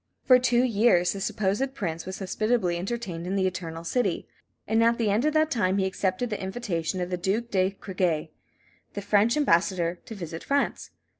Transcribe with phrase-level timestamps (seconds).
[0.23, 4.27] For two years the supposed prince was hospitably entertained in the Eternal City,
[4.65, 7.77] and at the end of that time he accepted the invitation of the Duke de
[7.79, 8.29] Cregui,
[8.95, 10.89] the French ambassador, to visit France.